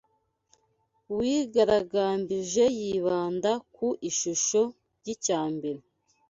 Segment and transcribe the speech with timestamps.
[1.15, 4.61] wigaragambije yibanda ku ishusho
[5.05, 5.81] y’icyambere